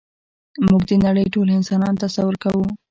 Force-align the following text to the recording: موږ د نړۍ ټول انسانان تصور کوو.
موږ 0.67 0.81
د 0.89 0.91
نړۍ 1.05 1.25
ټول 1.33 1.47
انسانان 1.57 1.93
تصور 2.03 2.35
کوو. 2.43 2.65